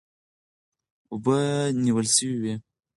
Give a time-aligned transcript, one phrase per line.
[1.11, 1.37] اوبه
[1.83, 2.53] نیول سوې وې.